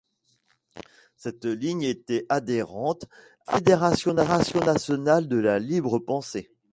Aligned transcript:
Cette 1.15 1.45
Ligue 1.45 1.83
était 1.83 2.25
adhérente 2.27 3.03
à 3.45 3.51
la 3.51 3.57
Fédération 3.95 4.13
nationale 4.65 5.27
de 5.27 5.37
la 5.37 5.59
libre 5.59 5.99
pensée. 5.99 6.49